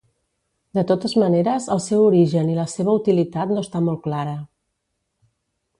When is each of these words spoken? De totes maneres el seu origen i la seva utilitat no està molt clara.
De 0.77 0.83
totes 0.91 1.13
maneres 1.23 1.67
el 1.75 1.83
seu 1.89 2.01
origen 2.07 2.49
i 2.49 2.57
la 2.61 2.67
seva 2.75 2.97
utilitat 3.01 3.53
no 3.55 3.65
està 3.67 3.85
molt 3.91 4.05
clara. 4.09 4.37